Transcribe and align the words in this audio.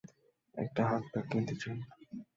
একটা 0.57 0.81
হাতব্যাগ 0.89 1.25
কিনতে 1.31 1.55
চাই। 1.61 1.77